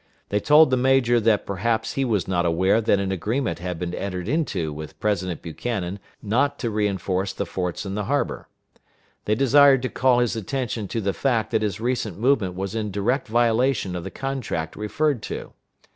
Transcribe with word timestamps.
They 0.29 0.39
told 0.39 0.71
the 0.71 0.77
major 0.77 1.19
that 1.19 1.45
perhaps 1.45 1.93
he 1.93 2.03
was 2.03 2.27
not 2.27 2.43
aware 2.43 2.81
that 2.81 2.99
an 2.99 3.11
agreement 3.11 3.59
had 3.59 3.77
been 3.77 3.93
entered 3.93 4.27
into 4.27 4.73
with 4.73 4.99
President 4.99 5.43
Buchanan 5.43 5.99
not 6.23 6.57
to 6.57 6.71
re 6.71 6.87
enforce 6.87 7.33
the 7.33 7.45
forts 7.45 7.85
in 7.85 7.93
the 7.93 8.05
harbor. 8.05 8.47
They 9.25 9.35
desired 9.35 9.83
to 9.83 9.89
call 9.89 10.17
his 10.17 10.35
attention 10.35 10.87
to 10.87 11.01
the 11.01 11.13
fact 11.13 11.51
that 11.51 11.61
his 11.61 11.79
recent 11.79 12.17
movement 12.17 12.55
was 12.55 12.73
in 12.73 12.89
direct 12.89 13.27
violation 13.27 13.95
of 13.95 14.03
the 14.03 14.09
contract 14.09 14.75
referred 14.75 15.21
to. 15.21 15.53